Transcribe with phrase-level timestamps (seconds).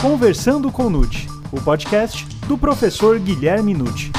[0.00, 4.12] Conversando com Nute, o podcast do professor Guilherme Nute.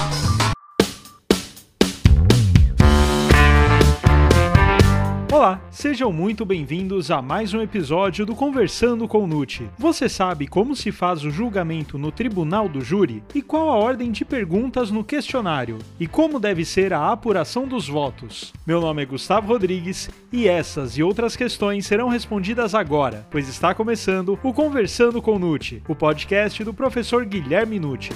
[5.40, 9.70] Olá, sejam muito bem-vindos a mais um episódio do Conversando com Nute.
[9.78, 13.24] Você sabe como se faz o julgamento no tribunal do júri?
[13.34, 15.80] E qual a ordem de perguntas no questionário?
[15.98, 18.52] E como deve ser a apuração dos votos?
[18.68, 23.74] Meu nome é Gustavo Rodrigues e essas e outras questões serão respondidas agora, pois está
[23.74, 28.12] começando o Conversando com Nute, o podcast do professor Guilherme Nute.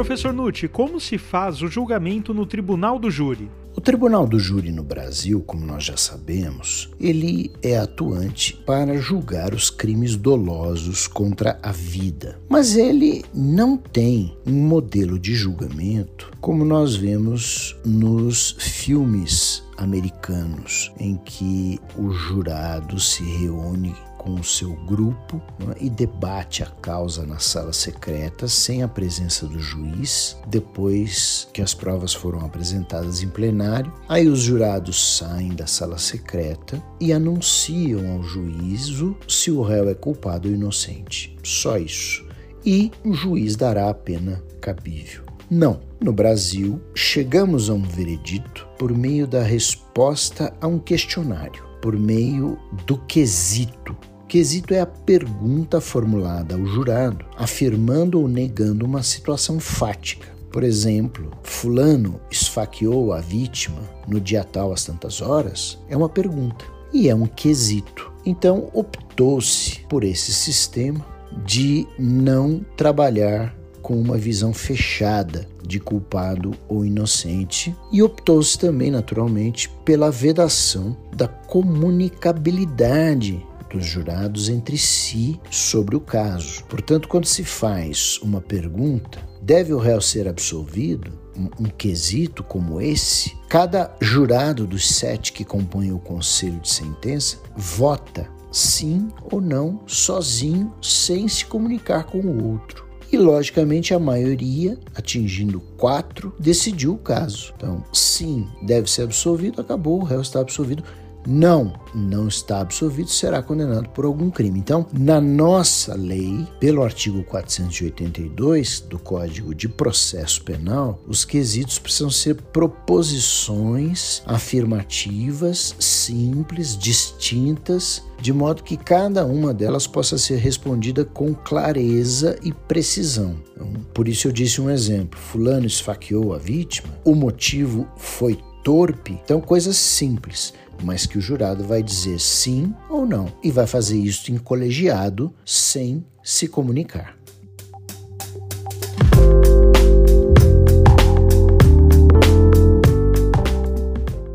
[0.00, 3.50] Professor Nutti, como se faz o julgamento no tribunal do júri?
[3.76, 9.52] O Tribunal do Júri no Brasil, como nós já sabemos, ele é atuante para julgar
[9.52, 12.40] os crimes dolosos contra a vida.
[12.48, 21.16] Mas ele não tem um modelo de julgamento como nós vemos nos filmes americanos, em
[21.16, 27.38] que o jurado se reúne com o seu grupo né, e debate a causa na
[27.38, 33.90] sala secreta sem a presença do juiz, depois que as provas foram apresentadas em plenário.
[34.06, 39.94] Aí os jurados saem da sala secreta e anunciam ao juízo se o réu é
[39.94, 41.34] culpado ou inocente.
[41.42, 42.28] Só isso.
[42.62, 45.24] E o juiz dará a pena cabível.
[45.50, 45.80] Não.
[45.98, 52.58] No Brasil, chegamos a um veredito por meio da resposta a um questionário, por meio
[52.86, 53.94] do quesito
[54.30, 60.28] Quesito é a pergunta formulada ao jurado, afirmando ou negando uma situação fática.
[60.52, 65.80] Por exemplo, Fulano esfaqueou a vítima no dia tal às tantas horas?
[65.88, 68.12] É uma pergunta e é um quesito.
[68.24, 71.04] Então, optou-se por esse sistema
[71.44, 79.68] de não trabalhar com uma visão fechada de culpado ou inocente e optou-se também, naturalmente,
[79.84, 86.64] pela vedação da comunicabilidade dos jurados entre si sobre o caso.
[86.64, 91.12] Portanto, quando se faz uma pergunta, deve o réu ser absolvido?
[91.36, 97.38] Um, um quesito como esse, cada jurado dos sete que compõem o conselho de sentença
[97.56, 102.90] vota sim ou não, sozinho, sem se comunicar com o outro.
[103.12, 107.52] E, logicamente, a maioria, atingindo quatro, decidiu o caso.
[107.56, 110.84] Então, sim, deve ser absolvido, acabou, o réu está absolvido
[111.30, 114.58] não, não está absolvido, será condenado por algum crime.
[114.58, 122.10] Então, na nossa lei, pelo artigo 482 do Código de Processo Penal, os quesitos precisam
[122.10, 131.32] ser proposições afirmativas, simples, distintas, de modo que cada uma delas possa ser respondida com
[131.32, 133.36] clareza e precisão.
[133.54, 139.18] Então, por isso eu disse um exemplo: Fulano esfaqueou a vítima, o motivo foi torpe.
[139.22, 143.98] Então, coisas simples mas que o jurado vai dizer sim ou não e vai fazer
[143.98, 147.16] isso em colegiado sem se comunicar.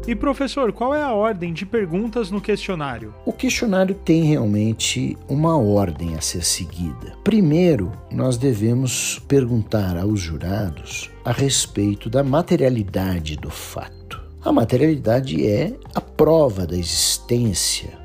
[0.08, 3.12] E professor, qual é a ordem de perguntas no questionário?
[3.26, 7.18] O questionário tem realmente uma ordem a ser seguida.
[7.24, 13.95] Primeiro, nós devemos perguntar aos jurados a respeito da materialidade do fato.
[14.46, 17.98] A materialidade é a prova da existência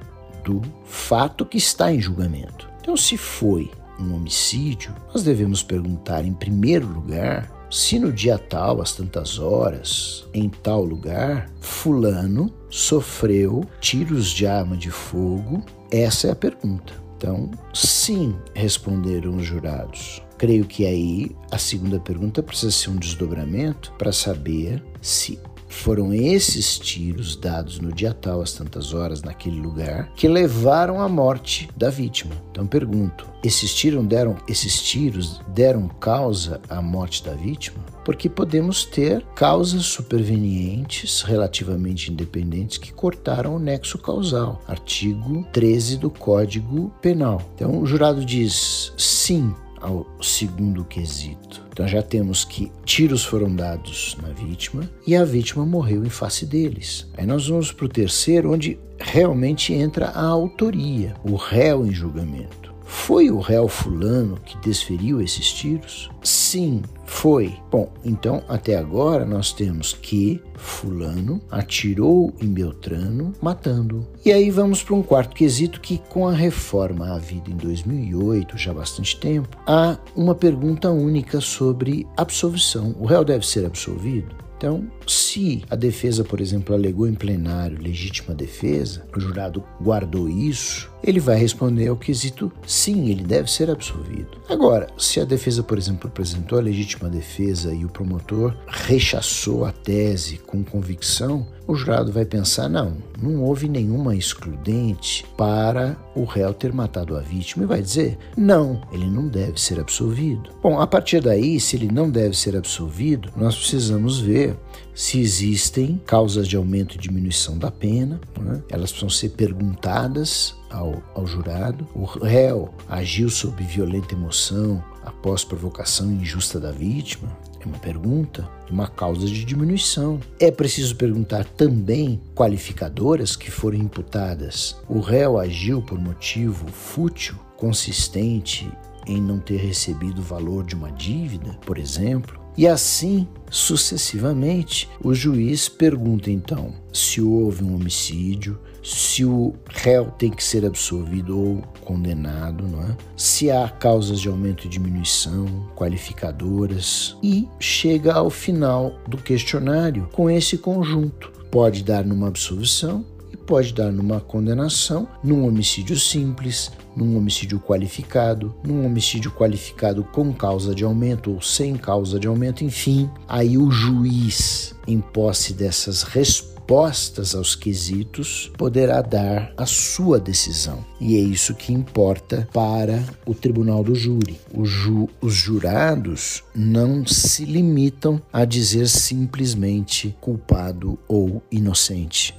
[0.42, 2.66] do fato que está em julgamento.
[2.80, 3.70] Então, se foi
[4.00, 10.26] um homicídio, nós devemos perguntar, em primeiro lugar, se no dia tal, às tantas horas,
[10.32, 15.62] em tal lugar, Fulano sofreu tiros de arma de fogo?
[15.90, 16.94] Essa é a pergunta.
[17.18, 20.22] Então, sim, responderam os jurados.
[20.38, 25.38] Creio que aí a segunda pergunta precisa ser um desdobramento para saber se
[25.70, 31.08] foram esses tiros dados no dia tal, às tantas horas, naquele lugar, que levaram à
[31.08, 32.34] morte da vítima.
[32.50, 37.78] Então pergunto: esses tiros deram, esses tiros deram causa à morte da vítima?
[38.04, 44.60] Porque podemos ter causas supervenientes relativamente independentes que cortaram o nexo causal.
[44.66, 47.40] Artigo 13 do Código Penal.
[47.54, 51.64] Então o jurado diz sim, ao segundo quesito.
[51.72, 56.44] Então já temos que tiros foram dados na vítima e a vítima morreu em face
[56.44, 57.06] deles.
[57.16, 62.59] Aí nós vamos para o terceiro, onde realmente entra a autoria, o réu em julgamento.
[62.90, 66.10] Foi o réu fulano que desferiu esses tiros?
[66.22, 67.54] Sim, Foi.
[67.70, 74.06] Bom, então até agora nós temos que Fulano atirou em Beltrano, matando-o.
[74.24, 78.70] E aí vamos para um quarto quesito que, com a reforma havida em 2008, já
[78.70, 82.94] há bastante tempo, há uma pergunta única sobre absolvição.
[82.98, 84.34] O réu deve ser absolvido?
[84.56, 90.90] Então, se a defesa, por exemplo, alegou em plenário legítima defesa, o jurado guardou isso,
[91.02, 94.40] ele vai responder ao quesito sim, ele deve ser absolvido.
[94.48, 99.72] Agora, se a defesa, por exemplo, apresentou a legítima defesa e o promotor rechaçou a
[99.72, 106.52] tese com convicção, o jurado vai pensar: não, não houve nenhuma excludente para o réu
[106.52, 110.50] ter matado a vítima e vai dizer: não, ele não deve ser absolvido.
[110.62, 114.56] Bom, a partir daí, se ele não deve ser absolvido, nós precisamos ver
[114.94, 118.62] se existem causas de aumento e diminuição da pena, né?
[118.68, 121.86] elas precisam ser perguntadas ao, ao jurado.
[121.94, 127.28] O réu agiu sob violenta emoção após provocação injusta da vítima.
[127.60, 130.18] É uma pergunta, uma causa de diminuição.
[130.38, 134.76] É preciso perguntar também qualificadoras que foram imputadas.
[134.88, 138.70] O réu agiu por motivo fútil, consistente
[139.06, 142.39] em não ter recebido o valor de uma dívida, por exemplo.
[142.60, 150.30] E assim sucessivamente, o juiz pergunta então se houve um homicídio, se o réu tem
[150.30, 152.94] que ser absolvido ou condenado, não é?
[153.16, 160.28] se há causas de aumento e diminuição, qualificadoras, e chega ao final do questionário com
[160.28, 161.32] esse conjunto.
[161.50, 163.06] Pode dar numa absolvição
[163.50, 170.72] pode dar numa condenação, num homicídio simples, num homicídio qualificado, num homicídio qualificado com causa
[170.72, 177.34] de aumento ou sem causa de aumento, enfim, aí o juiz, em posse dessas respostas,
[177.34, 180.84] aos quesitos, poderá dar a sua decisão.
[181.00, 184.38] E é isso que importa para o tribunal do júri.
[184.62, 192.32] Ju, os jurados não se limitam a dizer simplesmente culpado ou inocente.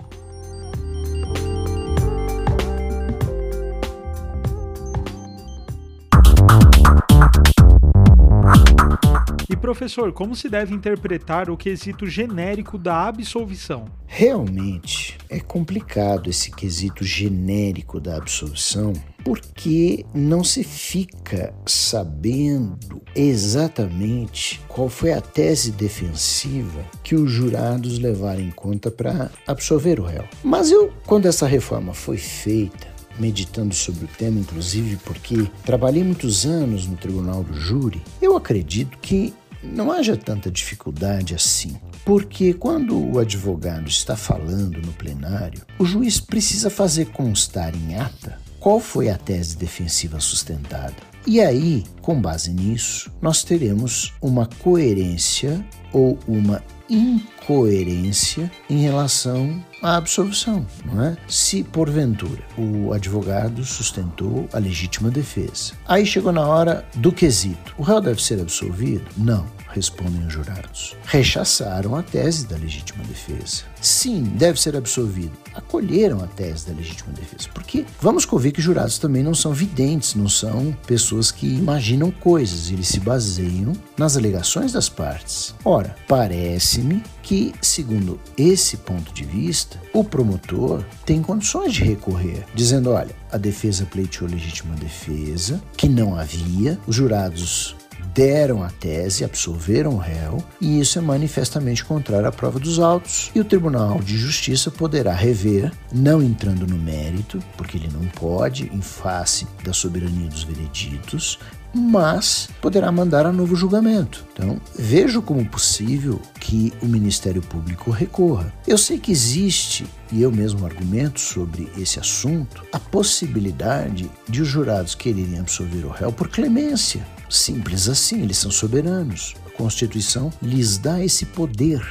[9.72, 13.86] Professor, como se deve interpretar o quesito genérico da absolvição?
[14.06, 18.92] Realmente é complicado esse quesito genérico da absolvição,
[19.24, 28.42] porque não se fica sabendo exatamente qual foi a tese defensiva que os jurados levaram
[28.42, 30.26] em conta para absolver o réu.
[30.44, 36.46] Mas eu, quando essa reforma foi feita, meditando sobre o tema, inclusive porque trabalhei muitos
[36.46, 39.34] anos no tribunal do júri, eu acredito que
[39.64, 41.76] não haja tanta dificuldade assim.
[42.06, 48.40] Porque quando o advogado está falando no plenário, o juiz precisa fazer constar em ata
[48.60, 50.96] qual foi a tese defensiva sustentada.
[51.26, 59.98] E aí, com base nisso, nós teremos uma coerência ou uma incoerência em relação à
[59.98, 61.18] absolvição, não é?
[61.28, 67.84] Se porventura o advogado sustentou a legítima defesa, aí chegou na hora do quesito, o
[67.84, 69.06] réu deve ser absolvido?
[69.18, 70.96] Não respondem os jurados.
[71.06, 73.64] Rechaçaram a tese da legítima defesa.
[73.82, 75.32] Sim, deve ser absolvido.
[75.54, 77.50] Acolheram a tese da legítima defesa.
[77.54, 82.70] Porque vamos convir que jurados também não são videntes, não são pessoas que imaginam coisas,
[82.70, 85.54] eles se baseiam nas alegações das partes.
[85.64, 92.90] Ora, parece-me que, segundo esse ponto de vista, o promotor tem condições de recorrer, dizendo:
[92.90, 97.76] olha, a defesa pleiteou legítima defesa, que não havia, os jurados
[98.14, 103.32] deram a tese, absolveram o réu, e isso é manifestamente contrário à prova dos autos,
[103.34, 108.70] e o Tribunal de Justiça poderá rever, não entrando no mérito, porque ele não pode,
[108.74, 111.40] em face da soberania dos vereditos,
[111.74, 114.26] mas poderá mandar a novo julgamento.
[114.34, 118.54] Então, vejo como possível que o Ministério Público recorra.
[118.68, 124.48] Eu sei que existe, e eu mesmo argumento sobre esse assunto, a possibilidade de os
[124.48, 127.06] jurados quererem absolver o réu por clemência.
[127.32, 129.36] Simples assim, eles são soberanos.
[129.48, 131.82] A Constituição lhes dá esse poder.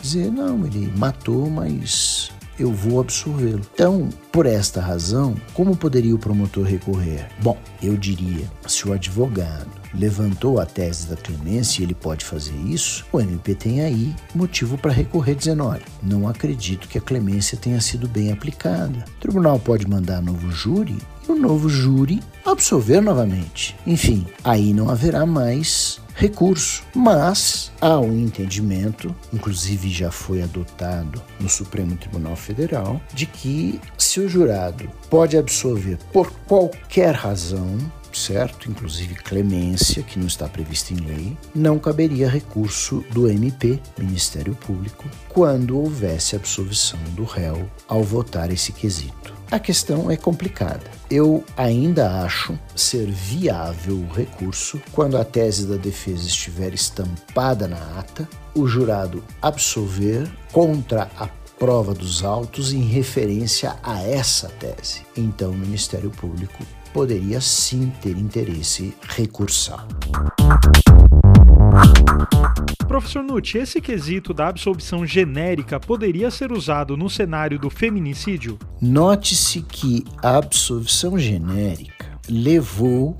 [0.00, 3.62] Dizer, não, ele matou, mas eu vou absorvê-lo.
[3.72, 7.26] Então, por esta razão, como poderia o promotor recorrer?
[7.42, 12.54] Bom, eu diria, se o advogado levantou a tese da clemência e ele pode fazer
[12.66, 17.56] isso, o MP tem aí motivo para recorrer dizendo, olha, não acredito que a clemência
[17.56, 19.04] tenha sido bem aplicada.
[19.16, 20.98] O tribunal pode mandar novo júri
[21.30, 23.76] o novo júri absolver novamente.
[23.86, 31.48] Enfim, aí não haverá mais recurso, mas há um entendimento, inclusive já foi adotado no
[31.48, 37.78] Supremo Tribunal Federal, de que se o jurado pode absolver por qualquer razão,
[38.18, 38.70] certo?
[38.70, 45.08] Inclusive clemência, que não está prevista em lei, não caberia recurso do MP, Ministério Público,
[45.28, 49.40] quando houvesse absolvição do réu ao votar esse quesito.
[49.50, 50.88] A questão é complicada.
[51.10, 57.98] Eu ainda acho ser viável o recurso quando a tese da defesa estiver estampada na
[57.98, 65.02] ata, o jurado absolver contra a prova dos autos em referência a essa tese.
[65.16, 69.86] Então, o Ministério Público poderia sim ter interesse recursar.
[72.86, 78.58] Professor Nutt, esse quesito da absolvição genérica poderia ser usado no cenário do feminicídio?
[78.80, 83.16] Note-se que a absolvição genérica levou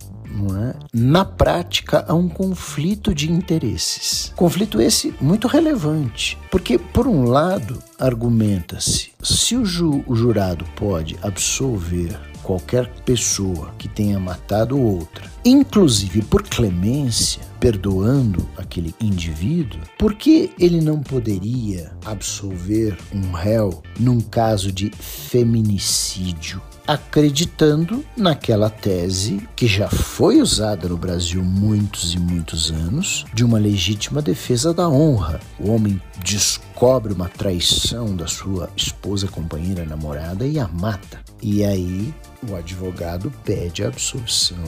[0.57, 0.75] é?
[0.95, 4.33] na prática a um conflito de interesses.
[4.37, 11.19] Conflito esse muito relevante, porque, por um lado, argumenta-se: se o, ju o jurado pode
[11.23, 20.51] absolver qualquer pessoa que tenha matado outra, inclusive por clemência, perdoando aquele indivíduo, por que
[20.59, 26.61] ele não poderia absolver um réu num caso de feminicídio?
[26.91, 33.61] Acreditando naquela tese que já foi usada no Brasil muitos e muitos anos de uma
[33.61, 35.39] legítima defesa da honra.
[35.61, 41.21] O homem descobre uma traição da sua esposa, companheira, namorada e a mata.
[41.41, 42.13] E aí
[42.51, 44.59] o advogado pede a absolvição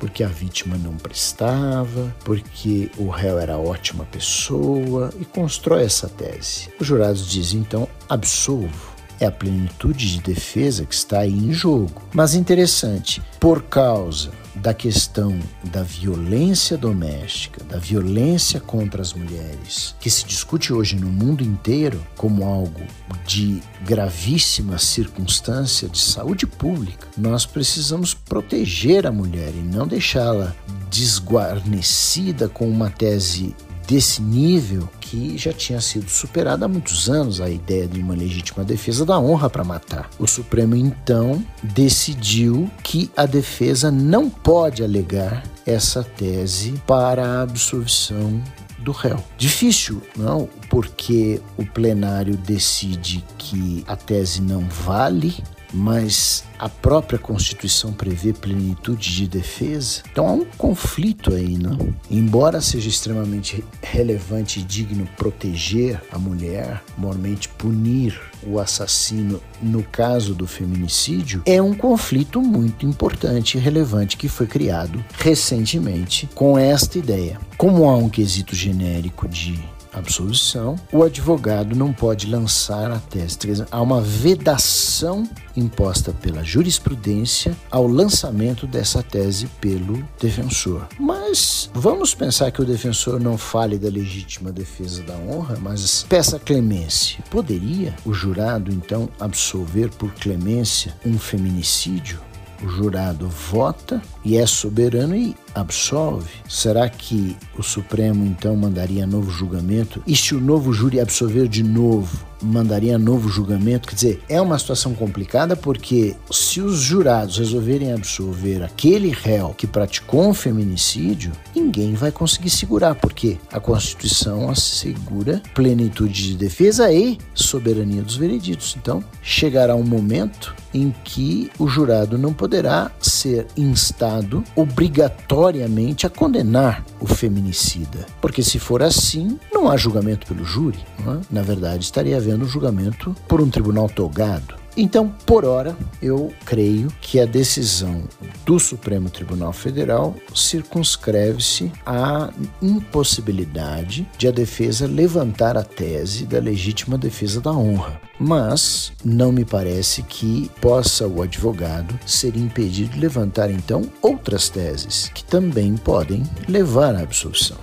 [0.00, 6.70] porque a vítima não prestava, porque o réu era ótima pessoa e constrói essa tese.
[6.80, 12.02] Os jurados dizem então absolvo é a plenitude de defesa que está aí em jogo.
[12.12, 20.10] Mas interessante, por causa da questão da violência doméstica, da violência contra as mulheres, que
[20.10, 22.80] se discute hoje no mundo inteiro como algo
[23.26, 30.54] de gravíssima circunstância de saúde pública, nós precisamos proteger a mulher e não deixá-la
[30.90, 33.54] desguarnecida com uma tese
[33.88, 38.62] desse nível que já tinha sido superada há muitos anos a ideia de uma legítima
[38.62, 40.10] defesa da honra para matar.
[40.18, 48.42] O Supremo então decidiu que a defesa não pode alegar essa tese para a absolvição
[48.78, 49.24] do réu.
[49.38, 55.34] Difícil, não, porque o plenário decide que a tese não vale,
[55.72, 60.02] mas a própria Constituição prevê plenitude de defesa.
[60.10, 61.94] Então há um conflito aí, não?
[62.10, 70.34] Embora seja extremamente relevante e digno proteger a mulher, moralmente punir o assassino no caso
[70.34, 76.98] do feminicídio, é um conflito muito importante e relevante que foi criado recentemente com esta
[76.98, 77.38] ideia.
[77.56, 79.58] Como há um quesito genérico de
[79.98, 83.38] absolvição, o advogado não pode lançar a tese.
[83.70, 90.86] Há uma vedação imposta pela jurisprudência ao lançamento dessa tese pelo defensor.
[90.98, 96.38] Mas vamos pensar que o defensor não fale da legítima defesa da honra, mas peça
[96.38, 97.22] clemência.
[97.30, 102.27] Poderia o jurado então absolver por clemência um feminicídio?
[102.62, 106.28] O jurado vota e é soberano e absolve.
[106.48, 110.02] Será que o Supremo então mandaria novo julgamento?
[110.06, 113.88] E se o novo júri absolver de novo, mandaria novo julgamento?
[113.88, 119.66] Quer dizer, é uma situação complicada porque se os jurados resolverem absolver aquele réu que
[119.66, 127.18] praticou um feminicídio, ninguém vai conseguir segurar, porque a Constituição assegura plenitude de defesa e
[127.34, 128.76] soberania dos vereditos.
[128.80, 136.84] Então, chegará um momento em que o jurado não poderá ser instado obrigatoriamente a condenar
[137.00, 140.78] o feminicida, porque se for assim, não há julgamento pelo júri.
[141.00, 141.20] É?
[141.30, 144.57] Na verdade, estaria havendo um julgamento por um tribunal togado.
[144.80, 148.04] Então, por hora, eu creio que a decisão
[148.46, 152.30] do Supremo Tribunal Federal circunscreve-se à
[152.62, 158.00] impossibilidade de a defesa levantar a tese da legítima defesa da honra.
[158.20, 165.10] Mas não me parece que possa o advogado ser impedido de levantar então outras teses
[165.12, 167.58] que também podem levar à absolução.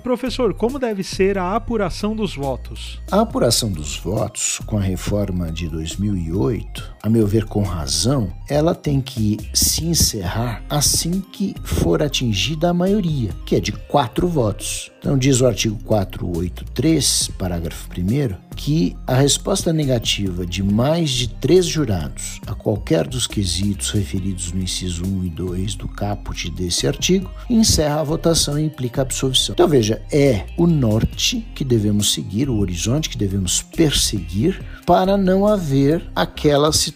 [0.00, 3.00] Professor, como deve ser a apuração dos votos?
[3.10, 8.74] A apuração dos votos, com a reforma de 2008, a meu ver com razão, ela
[8.74, 14.90] tem que se encerrar assim que for atingida a maioria, que é de quatro votos.
[14.98, 21.64] Então, diz o artigo 483, parágrafo 1, que a resposta negativa de mais de três
[21.64, 27.30] jurados a qualquer dos quesitos referidos no inciso 1 e 2 do caput desse artigo
[27.48, 29.54] encerra a votação e implica absolvição.
[29.54, 35.46] Então, veja, é o norte que devemos seguir, o horizonte que devemos perseguir para não
[35.46, 36.89] haver aquela situação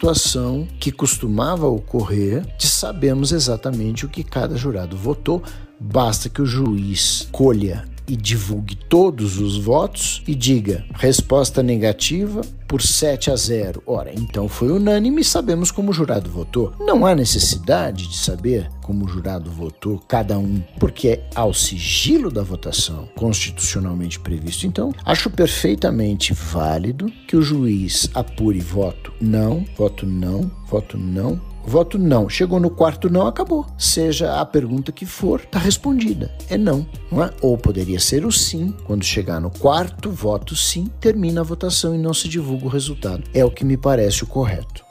[0.80, 5.42] que costumava ocorrer de sabemos exatamente o que cada jurado votou,
[5.78, 12.82] basta que o juiz colha e divulgue todos os votos e diga resposta negativa por
[12.82, 13.82] 7 a 0.
[13.86, 16.72] Ora, então foi unânime e sabemos como o jurado votou.
[16.80, 22.30] Não há necessidade de saber como o jurado votou cada um, porque é ao sigilo
[22.30, 24.66] da votação constitucionalmente previsto.
[24.66, 31.98] Então, acho perfeitamente válido que o juiz apure voto não, voto não, voto não, Voto
[31.98, 32.28] não.
[32.28, 33.66] Chegou no quarto não, acabou.
[33.78, 36.30] Seja a pergunta que for, está respondida.
[36.48, 37.30] É não, não é?
[37.40, 38.74] Ou poderia ser o sim.
[38.84, 43.24] Quando chegar no quarto voto sim, termina a votação e não se divulga o resultado.
[43.32, 44.84] É o que me parece o correto.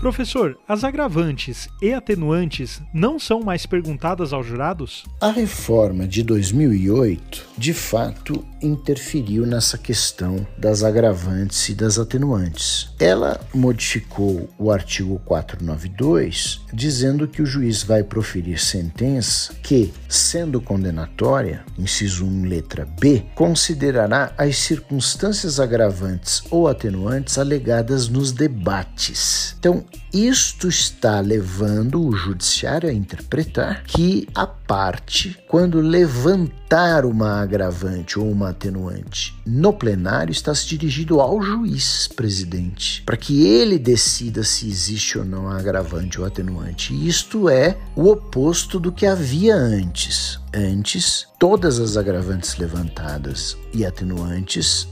[0.00, 5.04] Professor, as agravantes e atenuantes não são mais perguntadas aos jurados?
[5.20, 12.90] A reforma de 2008, de fato, interferiu nessa questão das agravantes e das atenuantes.
[12.98, 21.64] Ela modificou o artigo 492, dizendo que o juiz vai proferir sentença que, sendo condenatória,
[21.78, 29.54] inciso 1, letra B, considerará as circunstâncias agravantes ou atenuantes alegadas nos debates.
[29.58, 38.18] Então, isto está levando o judiciário a interpretar que a parte, quando levantar uma agravante
[38.18, 44.42] ou uma atenuante no plenário, está se dirigindo ao juiz presidente, para que ele decida
[44.42, 46.94] se existe ou não a agravante ou atenuante.
[47.06, 50.38] Isto é o oposto do que havia antes.
[50.54, 54.88] Antes, todas as agravantes levantadas e atenuantes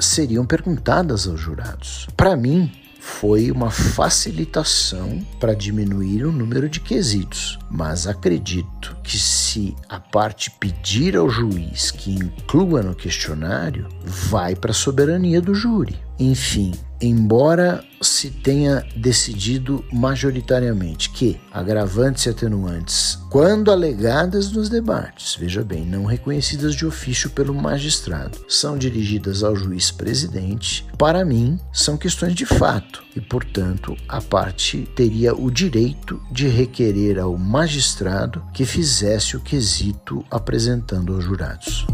[0.00, 2.06] seriam perguntadas aos jurados.
[2.16, 2.70] Para mim,
[3.08, 10.52] foi uma facilitação para diminuir o número de quesitos, mas acredito que se a parte
[10.52, 16.07] pedir ao juiz que inclua no questionário, vai para a soberania do júri.
[16.18, 25.62] Enfim, embora se tenha decidido majoritariamente que agravantes e atenuantes, quando alegadas nos debates, veja
[25.62, 31.96] bem, não reconhecidas de ofício pelo magistrado, são dirigidas ao juiz presidente, para mim são
[31.96, 38.64] questões de fato e, portanto, a parte teria o direito de requerer ao magistrado que
[38.64, 41.86] fizesse o quesito apresentando aos jurados.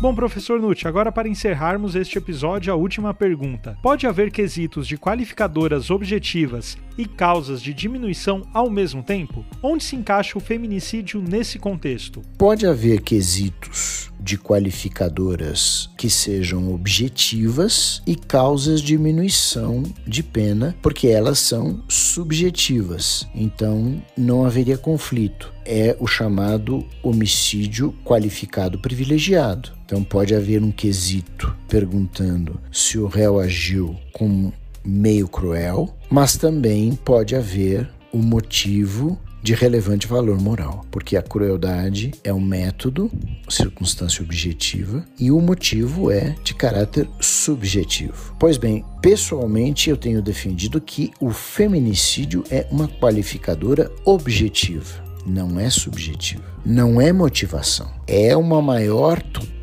[0.00, 3.76] Bom, professor Nutt, agora para encerrarmos este episódio, a última pergunta.
[3.82, 9.44] Pode haver quesitos de qualificadoras objetivas e causas de diminuição ao mesmo tempo?
[9.60, 12.22] Onde se encaixa o feminicídio nesse contexto?
[12.38, 21.38] Pode haver quesitos de qualificadoras que sejam objetivas e causas diminuição de pena, porque elas
[21.38, 23.26] são subjetivas.
[23.34, 25.50] Então não haveria conflito.
[25.64, 29.72] É o chamado homicídio qualificado privilegiado.
[29.86, 34.52] Então pode haver um quesito perguntando se o réu agiu com
[34.84, 42.12] meio cruel, mas também pode haver um motivo de relevante valor moral, porque a crueldade
[42.24, 43.10] é um método,
[43.48, 48.34] circunstância objetiva, e o motivo é de caráter subjetivo.
[48.38, 55.68] Pois bem, pessoalmente eu tenho defendido que o feminicídio é uma qualificadora objetiva não é
[55.68, 59.57] subjetiva, não é motivação, é uma maior tutela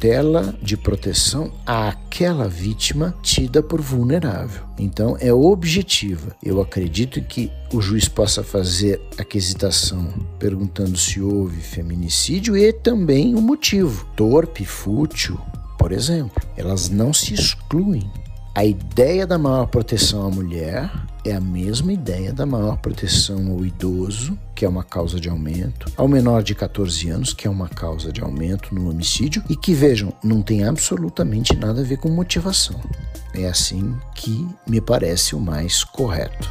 [0.61, 4.63] de proteção àquela vítima tida por vulnerável.
[4.77, 6.35] Então é objetiva.
[6.43, 13.35] Eu acredito que o juiz possa fazer a quesitação perguntando se houve feminicídio e também
[13.35, 15.39] o motivo, torpe, fútil,
[15.77, 16.43] por exemplo.
[16.55, 18.09] Elas não se excluem
[18.55, 20.89] a ideia da maior proteção à mulher
[21.25, 25.91] é a mesma ideia da maior proteção ao idoso, que é uma causa de aumento,
[25.97, 29.73] ao menor de 14 anos, que é uma causa de aumento no homicídio, e que,
[29.73, 32.79] vejam, não tem absolutamente nada a ver com motivação.
[33.33, 36.49] É assim que me parece o mais correto.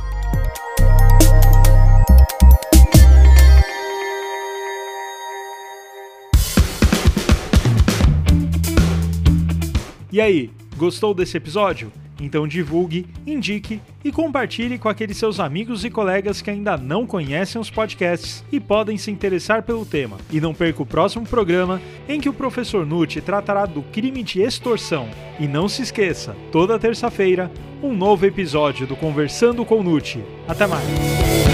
[10.12, 11.92] E aí, Gostou desse episódio?
[12.20, 17.60] Então divulgue, indique e compartilhe com aqueles seus amigos e colegas que ainda não conhecem
[17.60, 20.16] os podcasts e podem se interessar pelo tema.
[20.30, 24.40] E não perca o próximo programa em que o professor Nutti tratará do crime de
[24.40, 25.08] extorsão.
[25.40, 27.50] E não se esqueça, toda terça-feira,
[27.82, 30.22] um novo episódio do Conversando com Nutti.
[30.46, 31.53] Até mais!